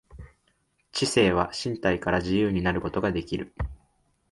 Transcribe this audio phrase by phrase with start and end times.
[0.91, 3.53] 知性は身体から自由になることができる。